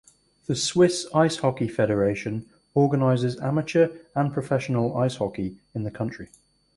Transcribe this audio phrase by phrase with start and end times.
[0.47, 6.29] The Swiss Ice Hockey Federation organizes amateur and professional ice hockey in the country.